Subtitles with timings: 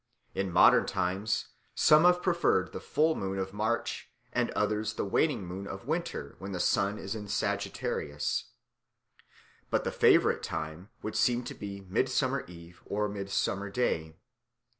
[0.33, 5.45] In modern times some have preferred the full moon of March and others the waning
[5.45, 8.45] moon of winter when the sun is in Sagittarius.
[9.69, 14.15] But the favourite time would seem to be Midsummer Eve or Midsummer Day.